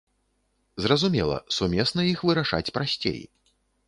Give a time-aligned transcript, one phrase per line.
[0.85, 3.21] Зразумела, сумесна іх вырашаць прасцей.